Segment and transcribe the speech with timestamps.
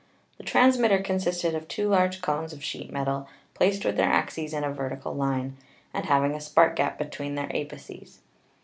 [0.39, 4.63] The transmitter consisted of two large cones of sheet metal placed with their axes in
[4.63, 5.57] a vertical line,
[5.93, 8.17] and having a spark gap between their apices.